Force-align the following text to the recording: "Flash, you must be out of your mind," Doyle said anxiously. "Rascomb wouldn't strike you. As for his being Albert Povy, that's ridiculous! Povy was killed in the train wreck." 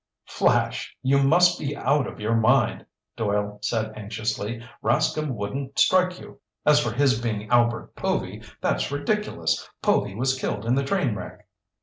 "Flash, 0.25 0.97
you 1.03 1.21
must 1.21 1.59
be 1.59 1.77
out 1.77 2.07
of 2.07 2.19
your 2.19 2.35
mind," 2.35 2.87
Doyle 3.15 3.59
said 3.61 3.93
anxiously. 3.95 4.65
"Rascomb 4.83 5.29
wouldn't 5.35 5.77
strike 5.77 6.19
you. 6.19 6.41
As 6.65 6.79
for 6.79 6.91
his 6.91 7.21
being 7.21 7.47
Albert 7.51 7.93
Povy, 7.95 8.41
that's 8.61 8.91
ridiculous! 8.91 9.69
Povy 9.83 10.15
was 10.15 10.39
killed 10.39 10.65
in 10.65 10.73
the 10.73 10.83
train 10.83 11.13
wreck." 11.13 11.47